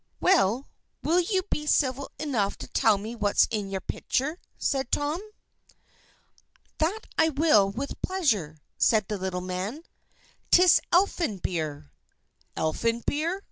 "Well, 0.19 0.67
will 1.03 1.19
you 1.19 1.43
be 1.51 1.67
civil 1.67 2.11
enough 2.17 2.57
to 2.57 2.67
tell 2.67 2.97
me 2.97 3.15
what's 3.15 3.47
in 3.51 3.69
your 3.69 3.81
pitcher?" 3.81 4.39
said 4.57 4.91
Tom. 4.91 5.21
"That 6.79 7.01
I 7.19 7.29
will, 7.29 7.69
with 7.69 8.01
pleasure," 8.01 8.57
said 8.79 9.09
the 9.09 9.19
little 9.19 9.41
man. 9.41 9.83
"'Tis 10.49 10.81
Elfin 10.91 11.37
beer." 11.37 11.91
"Elfin 12.57 13.01
beer!" 13.05 13.39